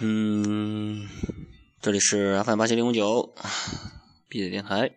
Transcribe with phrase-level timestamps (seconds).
[0.00, 1.08] 嗯，
[1.80, 3.34] 这里是 FM 八七零五九
[4.28, 4.90] 闭嘴电台。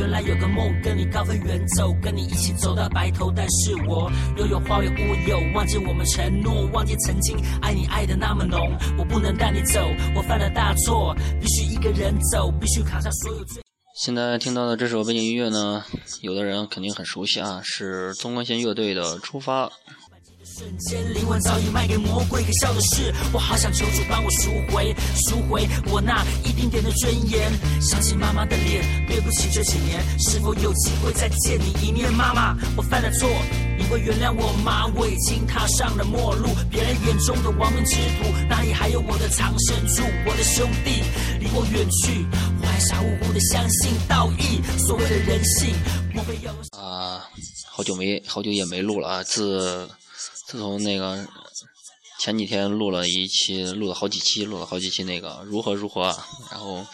[0.00, 3.30] 原来有个梦，跟你高飞远走，跟你一起走到白头。
[3.30, 8.58] 但是我又有花有乌有，忘记我们承诺，忘记曾经爱你爱的那么浓。
[8.96, 9.78] 我不能带你走，
[10.16, 13.62] 我犯了大错，必须一个人走，必须扛下所有罪。
[14.02, 15.84] 现在听到的这首背景音乐呢，
[16.22, 19.66] 有的人肯定很熟悉啊，是纵贯线乐队的《出发》。
[20.58, 22.42] 瞬间，灵魂早已卖给魔鬼。
[22.42, 24.94] 可笑的是，我好想求主帮我赎回，
[25.26, 27.50] 赎回我那一丁点的尊严。
[27.80, 32.12] 想起妈妈的脸，对不起这几年，是否有机会再见你一面？
[32.12, 33.28] 妈妈，我犯了错，
[33.78, 34.86] 你会原谅我吗？
[34.96, 40.02] 我已经踏上了末路，别人眼中的亡命之徒，哪里还有我的藏身处？
[40.26, 41.02] 我的兄弟
[41.38, 42.26] 离我远去，
[42.60, 45.74] 我还傻乎乎的相信道义，所谓的人性，
[46.12, 46.52] 莫非要？
[46.78, 47.24] 啊，
[47.70, 49.88] 好久没好久也没录了啊，自
[50.46, 51.26] 自从那个
[52.18, 56.86] 前几天录了一期，录了好几期，录了好几期那个如何如何啊，然后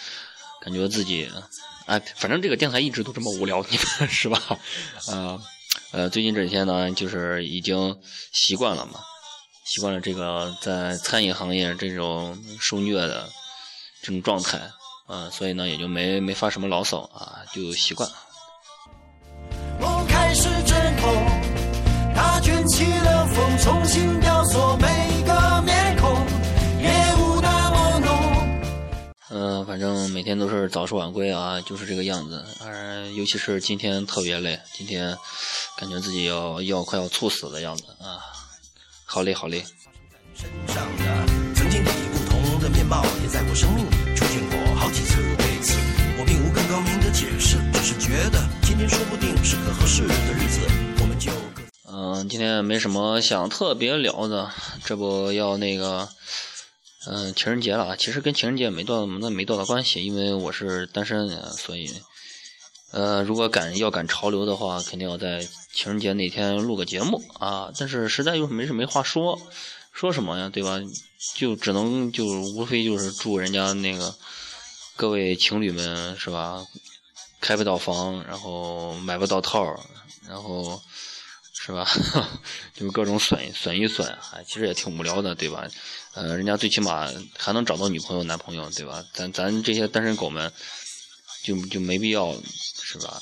[0.60, 1.30] 感觉自己，
[1.86, 4.40] 哎，反正这个电台一直都这么无聊， 你们是吧？
[5.08, 5.42] 呃
[5.92, 8.00] 呃，最近这几天呢，就是已经
[8.32, 9.00] 习惯了嘛，
[9.64, 13.30] 习惯了这个在餐饮行业这种受虐的
[14.02, 14.70] 这种状态，
[15.06, 18.16] 啊、所以呢也就没没发什么牢骚啊，就习惯了。
[23.36, 26.10] 风，重新雕塑每个面孔，
[26.80, 28.58] 夜雾那么浓。
[29.28, 32.42] 嗯、反正每天都是早出晚归啊，就是这个样子。
[32.64, 35.14] 而尤其是今天特别累，今天
[35.76, 38.24] 感觉自己要要快要猝死的样子啊，
[39.04, 39.62] 好累好累。
[40.34, 41.04] 身上的
[41.54, 45.20] 曾经以不同的面貌，也在我生命里出现过好几次。
[45.20, 45.76] 为此，
[46.18, 50.95] 我并无更高明的解释，只是觉得今天说不定是个合适的日子。
[51.98, 54.52] 嗯、今天没什么想特别聊的，
[54.84, 56.06] 这不要那个，
[57.06, 57.96] 嗯、情人节了啊。
[57.96, 61.90] 其实跟情人节没多那没多大关系，因为我是单身，所以，
[62.90, 67.72] 呃，如果赶要赶潮流的话，肯定要在情人节那天录个节目啊。
[67.78, 69.40] 但是实在又没什么话说，
[69.90, 70.78] 说什么呀，对吧？
[71.34, 74.14] 就只能就无非就是祝人家那个
[74.96, 76.62] 各位情侣们是吧，
[77.40, 79.64] 开不到房，然后买不到套，
[80.28, 80.82] 然后
[81.66, 81.84] 是吧？
[82.72, 85.64] 就是各种损损一损，哎，其实也挺无聊的，对吧？
[86.14, 89.02] 呃，人家最起码还能找到女朋友、男朋友，对吧？
[89.12, 90.52] 咱咱这些单身狗们
[91.42, 92.32] 就就没必要，
[92.80, 93.20] 是吧？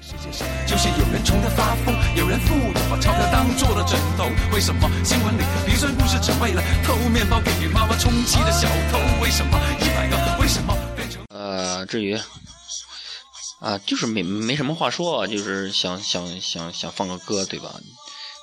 [0.00, 4.30] 世界上就是有人穷得发疯，有人富有把钞票当做了枕头。
[4.54, 8.98] 为什么新闻里鼻酸故事只为了偷面包给妈妈充饥的小偷？
[9.20, 11.24] 为什么一百个为什么变成？
[11.30, 12.16] 呃，至于
[13.60, 17.80] 啊，就是没没什么话说，就是想想想想放个歌，对吧？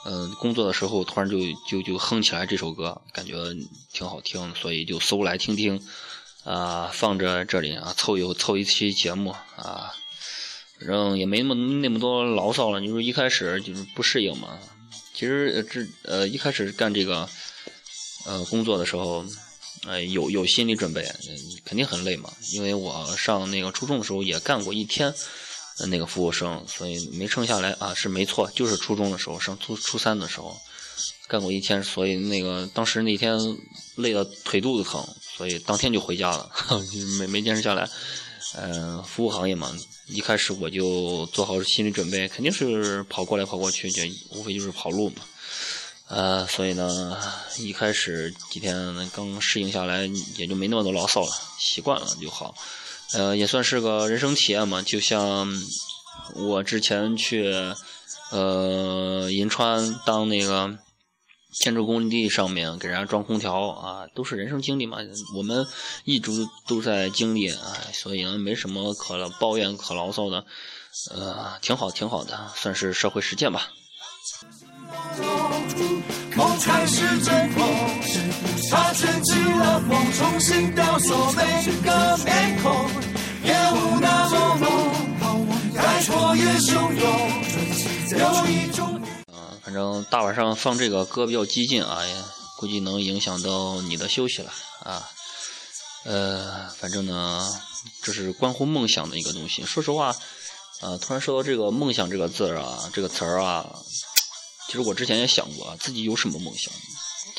[0.05, 3.35] 嗯、工作的时候突然就就就哼起来这首歌，感觉
[3.93, 5.81] 挺好听，所以就搜来听听，
[6.43, 9.93] 啊，放着这里啊，凑一凑一期节目啊，
[10.77, 14.59] 反正也没那么那么多牢骚了，就是一开始就是不适应嘛。
[15.13, 17.29] 其实这呃一开始干这个
[18.25, 19.23] 呃工作的时候，
[19.85, 21.05] 呃有有心理准备，
[21.65, 22.31] 肯定很累嘛。
[22.51, 25.13] 因为我上那个初中的时候也干过一天
[25.87, 30.55] 那个服务生，所以没撑下来啊，是没错，就是初中的时候上初初三的时候
[31.27, 33.37] 干过一天，所以那个当时那天
[33.95, 35.03] 累得腿肚子疼，
[35.37, 36.51] 所以当天就回家了，
[37.19, 37.89] 没没坚持下来。
[38.55, 45.23] 嗯、服务行业嘛，一开始我就做好心理准备，肯定是跑过来跑过去，就无非就是跑路嘛。
[46.07, 47.17] 呃，所以呢，
[47.57, 50.05] 一开始几天刚适应下来，
[50.37, 52.53] 也就没那么多牢骚了，习惯了就好。
[53.13, 55.47] 呃，也算是个人生体验嘛，就像
[56.35, 57.53] 我之前去
[58.31, 60.77] 呃银川当那个
[61.53, 64.97] 建筑工地上面给人家装空调啊，都是人生经历嘛，
[65.35, 65.65] 我们
[66.03, 66.31] 一直
[66.67, 70.45] 都在经历，哎，所以呢没什么可抱怨、可牢骚的，
[71.11, 73.69] 呃，挺好，挺好的，算是社会实践吧。
[76.35, 77.63] 梦开始阵痛，
[78.71, 81.41] 它卷起了风，重新雕塑每
[81.83, 82.89] 个面孔，
[83.43, 84.57] 夜雾那么
[85.19, 87.03] 浓，开阔也汹涌，
[88.19, 88.95] 有一种。
[89.31, 91.99] 啊，反正大晚上放这个歌比较激进啊，
[92.57, 94.51] 估计能影响到你的休息了
[94.83, 95.07] 啊。
[96.05, 97.47] 呃，反正呢，
[98.01, 99.63] 这是关乎梦想的一个东西。
[99.63, 100.15] 说实话，
[100.81, 103.65] 啊，突然说到这个“梦想”这个字儿啊，这个词儿啊，
[104.67, 106.73] 其实我之前也想过啊，自己有什么梦想？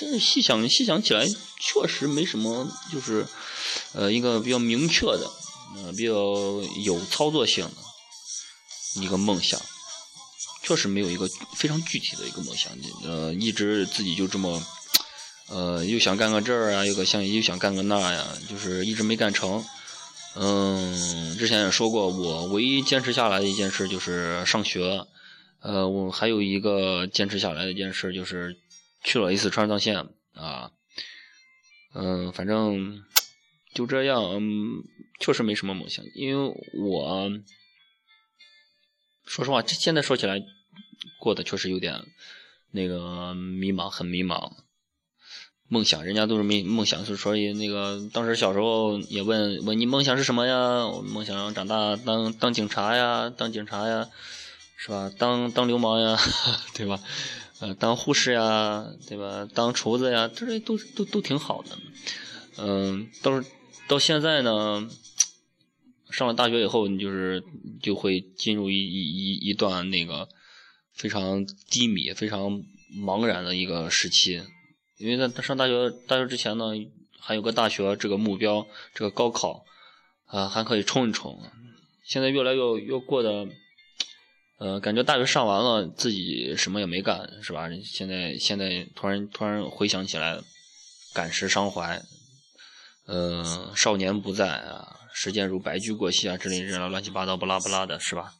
[0.01, 3.27] 但是细想细想起来，确实没什么，就是
[3.93, 5.31] 呃一个比较明确的，
[5.77, 6.13] 呃比较
[6.83, 9.61] 有操作性的一个梦想，
[10.63, 12.73] 确实没有一个非常具体的一个梦想，
[13.05, 14.63] 呃一直自己就这么。
[15.47, 19.63] 呃，又想干个这儿啊，又个想又想干个那呀，就是一直没干成。
[20.37, 25.07] 嗯，之前也说过，我唯一坚持下来的一件事就是上学。
[25.65, 28.59] 呃，我还有一个坚持下来的一件事就是
[29.03, 30.71] 去了一次川藏线啊。
[31.95, 33.03] 嗯，反正
[33.75, 34.23] 就这样。
[34.25, 34.85] 嗯，
[35.21, 37.31] 确实没什么梦想，因为我
[39.25, 40.43] 说实话，现在说起来
[41.19, 42.05] 过得确实有点
[42.71, 44.53] 那个迷茫，很迷茫。
[45.69, 50.87] 梦想，人家都是没梦想，所以那个当时小时候也问问你梦想是什么呀？
[50.89, 54.11] 我梦想长大当当警察呀，当警察呀，
[54.77, 55.11] 是吧？
[55.19, 56.19] 当当流氓呀，
[56.75, 57.01] 对吧？
[57.61, 59.49] 呃，当护士呀，对吧？
[59.55, 61.79] 当厨子呀，这些都都都挺好的。
[62.59, 63.43] 嗯，到
[63.89, 64.89] 到现在呢，
[66.11, 67.43] 上了大学以后，你就是
[67.83, 70.29] 就会进入一一一一段那个
[70.93, 72.63] 非常低迷、非常
[72.93, 74.43] 茫然的一个时期。
[74.99, 76.67] 因为在上大学大学之前呢，
[77.19, 79.65] 还有个大学这个目标，这个高考
[80.27, 81.41] 啊还可以冲一冲。
[82.05, 83.47] 现在越来越越过的，
[84.59, 87.69] 呃，感觉大学上完了自己什么也没干，是吧？
[87.85, 90.39] 现在现在突然突然回想起来，
[91.13, 92.01] 感时伤怀，
[93.07, 98.33] 呃，少年不在啊，时间如白驹过隙啊之类这乱七八糟不拉不拉的，是吧？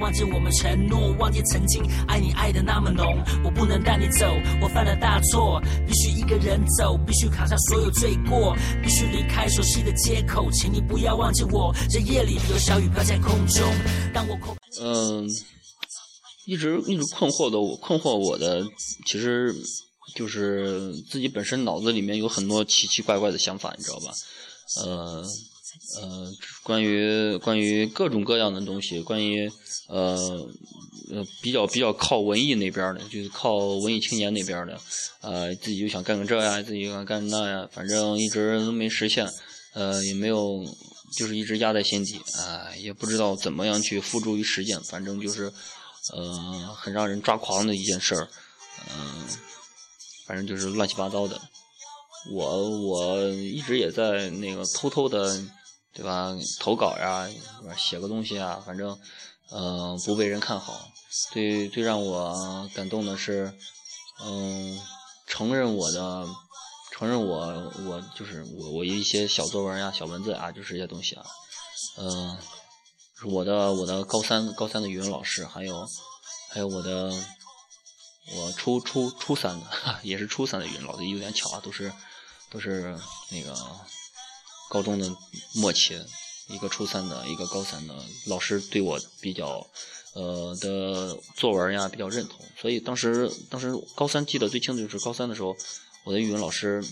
[0.00, 3.04] 忘记我们承诺，忘记曾经爱你爱的那么浓。
[3.44, 4.26] 我不能带你走，
[4.60, 10.50] 我犯了大错，必须一个人走，必须扛下所有罪过，必须离开熟悉的街口。
[10.52, 13.62] 请你不要忘记我，这夜里有小雨飘在空中。
[14.12, 14.38] 当我
[14.80, 15.28] 嗯，
[16.46, 18.64] 一直一直困惑的我，困惑我的，
[19.06, 19.54] 其实
[20.14, 24.12] 就是自己本身脑子里面有很多奇奇怪怪的想法，你知道吧？
[24.84, 25.24] 呃。
[26.00, 26.32] 呃，
[26.62, 29.50] 关于关于各种各样的东西，关于
[29.88, 30.48] 呃
[31.10, 34.80] 呃比较比较靠文艺那边的，就是靠文艺青年那边的，
[35.20, 39.28] 呃，自己就想干个这呀，自己想干那呀，反正一直都没实现，
[39.74, 40.64] 呃，也没有，
[41.16, 45.52] 就是一直压在心底，啊，也不知道怎么样去付诸于实践，反正就是
[46.12, 48.28] 呃很让人抓狂的一件事儿，
[48.96, 49.26] 嗯，
[50.26, 51.38] 反正就是乱七八糟的，
[52.30, 55.42] 我我一直也在那个偷偷的。
[55.94, 56.34] 对吧？
[56.58, 57.28] 投稿呀，
[57.76, 58.98] 写个东西啊，反正，
[59.50, 60.88] 嗯，不被人看好。
[61.30, 63.54] 最最让我感动的是，
[64.24, 64.80] 嗯，
[65.26, 66.26] 承认我的，
[66.92, 71.26] 承认我我就是我我一些小作文呀、小文字啊，就是一些东西啊，
[71.98, 72.38] 嗯，
[73.26, 75.86] 我的我的高三高三的语文老师，还有
[76.48, 77.12] 还有我的
[78.34, 79.66] 我初初初三的
[80.02, 81.92] 也是初三的语文老师，有点巧啊，都是
[82.50, 82.98] 都是
[83.30, 83.54] 那个。
[84.72, 85.14] 高中的
[85.52, 86.00] 末期，
[86.48, 89.66] 一个初三的，一个高三的老师对我比较，
[90.14, 95.54] 呃的作文呀比较认同，所以当时当时高三记得最清楚就是高三的时候，
[96.04, 96.82] 我的语文老师，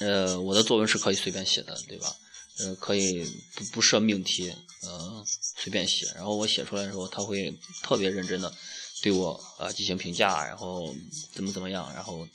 [0.00, 2.12] 呃我的作文是可以随便写的，对吧？
[2.58, 3.24] 呃可以
[3.54, 4.52] 不不设命题，
[4.82, 8.52] 呃随便写，然后我写出来的时候他会特别认真的
[9.00, 10.92] 对我呃进行评价，然后
[11.32, 12.26] 怎么怎么样，然后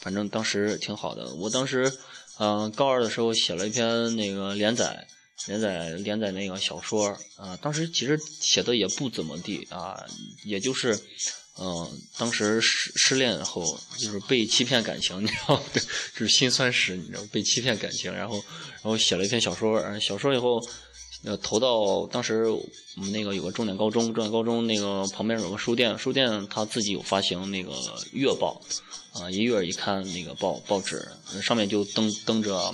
[0.00, 1.92] 反正当时挺好的，我当时。
[2.38, 5.06] 嗯，高二的时候写了一篇那个连载，
[5.46, 10.04] 连载连载那个小说啊，当时其实写的也不怎么地啊，
[10.44, 10.98] 也就是，
[11.58, 15.60] 嗯，当时失失恋后就是被欺骗感情， 你知道，
[16.14, 18.36] 就是心酸史，你知道，被欺骗感情，然后
[18.74, 20.60] 然后写了一篇小说，小说以后，
[21.24, 22.62] 呃，投到当时我
[22.96, 27.72] 们那个有个重点高中，重点高中那个旁边有个书店，书店他自己有发行那个
[28.12, 28.60] 月报。
[29.14, 31.10] 啊，一月一看那个报报纸，
[31.42, 32.72] 上面就登登着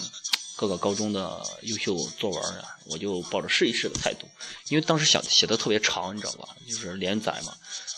[0.57, 4.27] 各个高中的优秀作文啊，我就抱着试一试的态度，
[4.69, 6.49] 因为当时想写的特别长，你知道吧？
[6.69, 7.55] 就是连载嘛，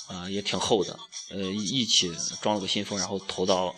[0.07, 0.97] 啊，也挺厚的，
[1.31, 3.75] 呃，一起装了个信封，然后投到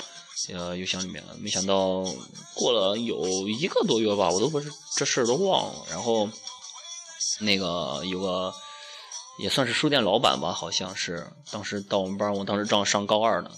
[0.52, 1.24] 呃邮箱里面。
[1.38, 2.04] 没想到
[2.52, 5.86] 过了有一个多月吧，我都不是这事儿都忘了。
[5.88, 6.28] 然后
[7.40, 8.52] 那个有个
[9.38, 13.50] 也算是书店老板吧，好像是当时到我们班，我当时正上高二呢。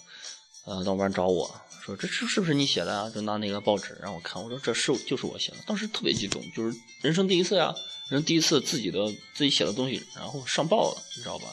[0.66, 1.50] 呃，到我们班找我
[1.82, 7.74] 说：“这是是不是你写的啊？”就拿那个报纸让我看，我说：“这是就是我写的。”当时特别激动，就是人生第一次呀，
[8.10, 11.46] 人第一次自己的自己写的东西，然后上报了，你知道吧？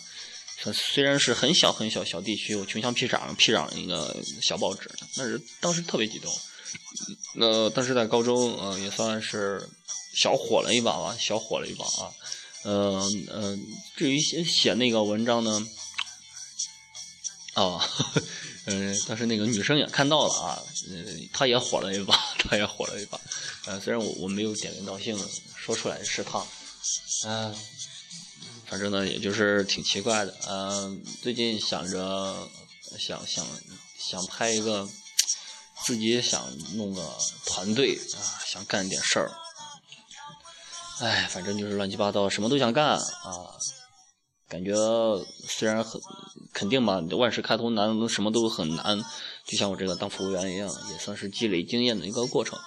[0.73, 6.29] 虽然是很小很小小地区，我穷乡僻壤僻壤一个小报纸，但是当时特别激动。
[7.35, 9.67] 那当时在高中，呃，也算是
[10.17, 12.12] 小火了一把吧，小火了一把啊。
[12.63, 15.65] 嗯嗯，至于写写那个文章呢？
[17.53, 17.81] 哦，
[18.65, 23.21] 嗯， 但是那个女生也看到了啊，嗯，她也火了一把，她也火了一把。
[23.65, 25.17] 呃，虽然我我没有点名道姓
[25.55, 26.45] 说出来是她，
[27.25, 27.55] 嗯，
[28.65, 30.36] 反正呢，也就是挺奇怪的。
[30.50, 32.50] 嗯，最近想着
[33.00, 33.45] 想想
[33.97, 34.89] 想拍一个，
[35.86, 39.31] 自己想弄个团队啊，想干点事儿。
[41.00, 43.00] 哎，反正就是乱七八糟，什么都想干啊。
[44.50, 44.74] 感觉
[45.48, 46.01] 虽然很
[46.54, 48.98] 肯定嘛，万事开头难，什么都很难。
[49.46, 52.58] 就像我这个当服务员一样，也算是积累经验的一个过程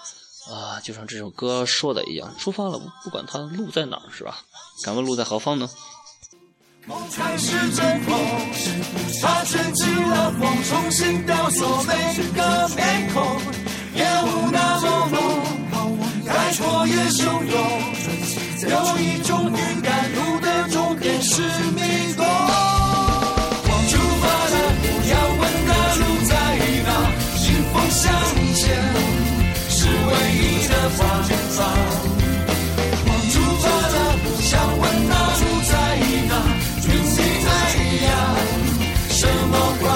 [0.51, 0.79] 啊。
[0.81, 4.45] 就像这首歌说的一样，出发了，不管它路在哪儿，是吧？
[4.85, 5.69] 敢问路在何方呢？
[6.87, 8.19] 梦开始阵痛，
[9.23, 13.23] 它卷起了风，重新雕塑每个面孔，
[13.97, 15.41] 烟雾那么浓。
[16.27, 17.95] 开阔也汹涌，
[18.69, 22.27] 有一种预感，路的终点是迷宫。
[23.89, 26.33] 出发了，不要问那路在
[26.85, 26.89] 哪，
[27.39, 28.13] 迎风向
[28.55, 28.61] 前
[29.71, 31.31] 是唯一的方向。
[33.31, 35.73] 出发了，不想问那路在
[36.29, 36.33] 哪，
[36.83, 37.49] 举起太
[38.05, 38.09] 阳，
[39.09, 39.90] 什么？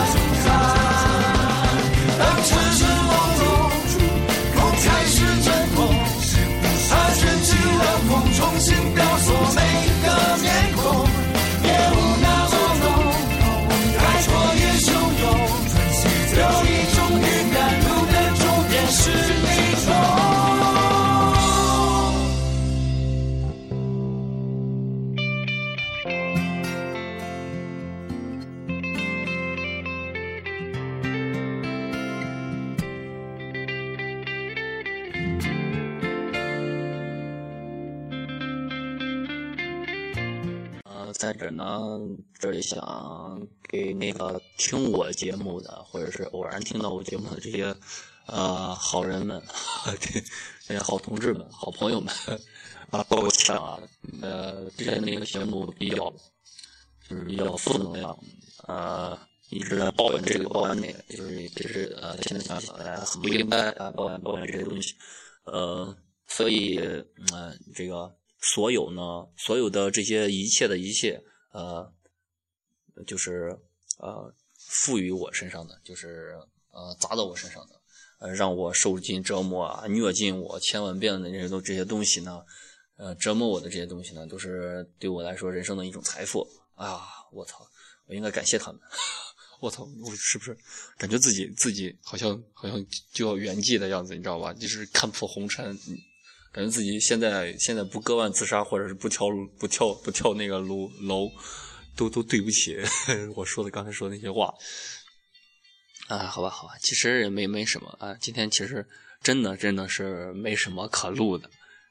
[41.14, 41.98] 在这呢，
[42.38, 47.74] 这里想给那个听我节目的，或者是偶然听到我节目的这些
[48.26, 49.40] 呃好人们，
[50.66, 52.12] 这些好同志们、好朋友们
[52.90, 53.78] 啊，抱歉啊，
[54.22, 56.12] 呃，之前那个节目比较
[57.08, 58.18] 就是比较负能量，
[58.66, 59.16] 呃，
[59.50, 64.94] 一直在抱怨这个抱怨那个，就是就是呃，现在想起来很不应该啊，抱怨抱怨这些东西，
[65.44, 66.78] 呃，所以
[67.32, 68.12] 嗯，这个。
[68.52, 71.22] 所有呢，所有的这些一切的一切，
[71.52, 71.92] 呃，
[73.06, 73.58] 就是
[73.98, 76.36] 呃，赋予我身上的，就是
[76.70, 77.80] 呃，砸到我身上的，
[78.18, 82.44] 呃，让我受尽折磨啊，虐尽我千万遍的这些都这些东西呢，
[82.96, 87.00] 呃，折磨我的这些东西呢，都是对我来说人生的一种财富啊！
[87.32, 87.66] 我操，
[88.06, 88.80] 我应该感谢他们！
[89.60, 90.56] 我操，我是不是
[90.98, 94.52] 感觉自己自己好像好像就要圆寂的样子，你知道吧？
[94.52, 95.78] 就是看破红尘。
[96.54, 99.26] 感觉自己现在现在不割腕自杀，或者是不跳
[99.58, 101.28] 不跳不跳那个楼楼，
[101.96, 102.76] 都都对不起
[103.34, 104.54] 我说的刚才说那些话
[106.06, 108.86] 啊，好吧好吧，其实也没没什么啊，今天其实
[109.20, 111.50] 真的真的是没什么可录的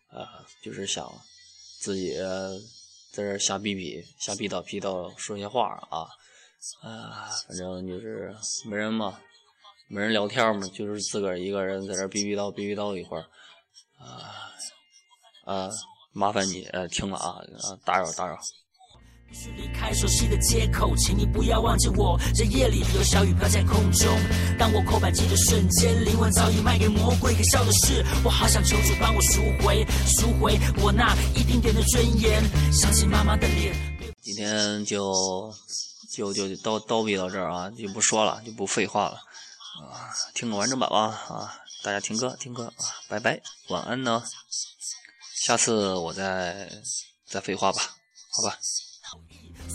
[0.09, 1.11] 啊，就是想
[1.81, 2.13] 自己
[3.11, 6.07] 在这瞎逼逼瞎逼叨逼叨说些话啊
[6.81, 8.33] 啊，反正就是
[8.65, 9.19] 没人嘛，
[9.89, 13.25] 没人聊天嘛，就是自个儿一个人在这逼逼叨逼逼叨一会儿
[13.99, 14.42] 啊。
[15.45, 15.69] 呃，
[16.11, 18.37] 麻烦你呃听了啊，啊打扰打扰。
[19.57, 22.19] 离开熟悉的街口，请你不要忘记我。
[22.35, 24.07] 这夜里有小雨飘在空中，
[24.59, 27.33] 当我扣扳机的瞬间，灵魂早已卖给魔鬼。
[27.33, 32.43] 可笑的是，我好想求主帮我赎回，赎回我那一丁点的尊严。
[32.71, 33.73] 想起妈妈的脸。
[34.21, 35.51] 今天就
[36.15, 39.15] 就就叨叨逼到这儿啊，就不说了，就不废话了
[39.81, 44.23] 啊，听个完整版吧啊，大家听歌听歌啊，拜拜，晚安呢。
[45.45, 46.69] 下次我再
[47.29, 47.81] 再废话吧，
[48.31, 48.57] 好吧。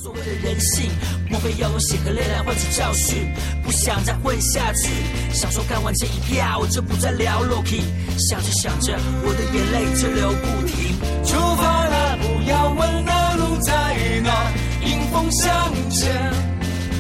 [0.03, 0.91] 所谓的人性，
[1.29, 3.31] 莫非要用血和泪来换取教训？
[3.63, 4.89] 不想再混下去，
[5.35, 7.83] 想说干完这一票就不再聊 Loki。
[8.19, 10.99] 想着想着，我的眼泪就流不停。
[11.23, 13.95] 出发了，不要问那路在
[14.25, 16.33] 哪，迎风向前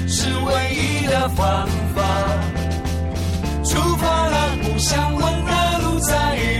[0.07, 2.03] 是唯一的方法。
[3.65, 6.58] 出发了，不想问那路在哪。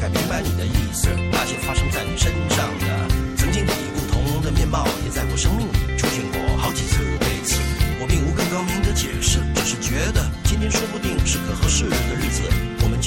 [0.00, 1.08] 概明白你的意思。
[1.30, 2.86] 那些发生在你身上的，
[3.36, 7.04] 曾经以不同的面貌，也在我生命里出现过好几次。
[7.20, 7.60] 对此，
[8.00, 8.40] 我并无更。
[8.50, 12.42] 高明的解释，只是觉得今天说不定是个合适的日子，
[12.82, 12.98] 我们。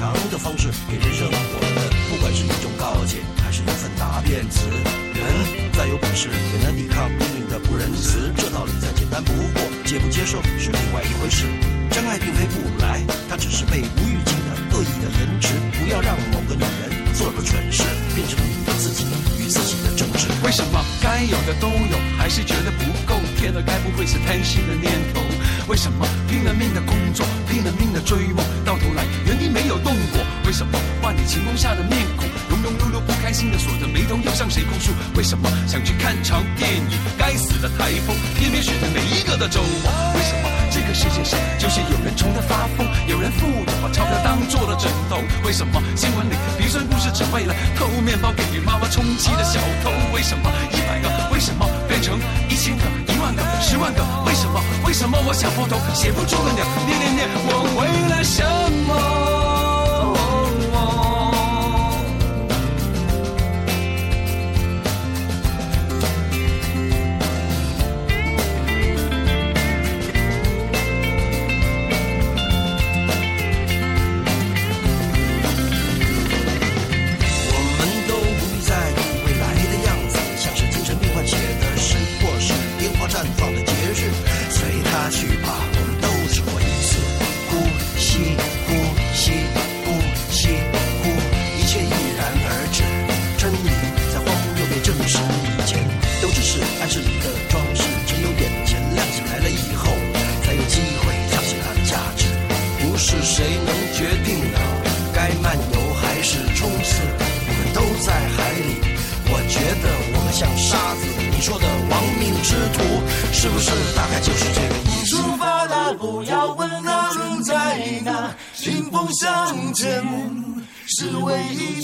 [0.00, 4.66] 常的方式给人生活的，不管是一种告诫，还是一份答辩词。
[5.12, 8.32] 人再有本事，也难抵抗命运的不仁慈。
[8.34, 11.44] 这道理再简单不过，接不接受是另外一回事。
[11.90, 15.54] 真爱并非不来，它只是被无预警的恶意的延迟。
[15.78, 17.82] 不要让某个女人做了蠢事，
[18.14, 19.04] 变成你的自己
[19.38, 20.28] 与自己的争执。
[20.44, 23.14] 为什么该有的都有，还是觉得不够？
[23.36, 25.20] 天哪，该不会是贪心的念头？
[25.68, 30.20] 为什么拼了命的工作，拼了命的追梦，到头来原地没有动过？
[30.46, 32.76] 为什么万里晴空下的面孔，庸庸
[33.10, 34.92] 不开心的锁着眉头，又向谁控诉？
[35.16, 35.50] 为什么？
[35.66, 39.90] 想去看场电影，该死的台风偏偏选在每一个的周末？
[40.14, 40.48] 为什么？
[40.70, 45.18] 这个世界上就是有人穷得发疯，有人富有把钞票当做了枕头？
[45.44, 45.82] 为什么？
[45.96, 49.90] 新闻里鼻酸故事只为了偷面包给妈妈充饥的小偷？
[50.14, 50.48] 为什么？
[50.70, 51.66] 一百个为什么？
[51.88, 52.16] 变成
[52.48, 54.04] 一千个、一万个、十万个？
[54.24, 54.62] 为什么？
[54.86, 55.18] 为什么？
[55.26, 56.64] 我想破头写不出个鸟？
[56.86, 58.44] 念念念，我为了什
[58.86, 59.29] 么？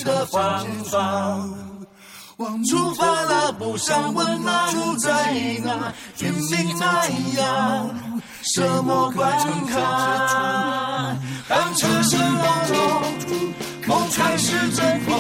[0.07, 1.45] 的方法。
[2.69, 5.33] 出发了，不想问那路在
[5.65, 7.09] 哪，天命那
[7.41, 7.91] 样，
[8.43, 9.33] 什么关
[9.67, 11.17] 卡？
[11.49, 13.03] 当车声隆隆，
[13.89, 15.19] 梦开始阵风，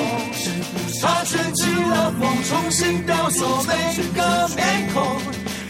[1.03, 3.73] 它卷起了风，重新雕塑每
[4.15, 5.03] 个面孔，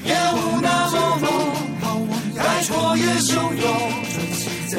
[0.05, 0.95] 烟雾那么
[1.81, 3.65] 浓，海阔也汹涌，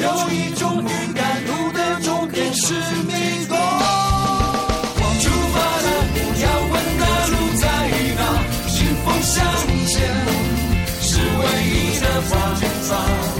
[0.02, 2.74] 有一种预感，路的终点是
[3.06, 3.56] 迷宫
[9.28, 9.44] 向
[9.86, 10.00] 前
[11.02, 13.37] 是唯一的方法。